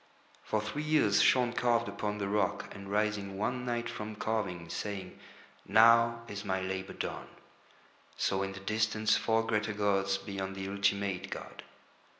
[0.43, 5.19] For three years Shaun carved upon the rock, and rising one night from carving, saying:
[5.67, 7.27] "Now is my labour done,"
[8.17, 11.61] saw in the distance four greater gods beyond the Ultimate god.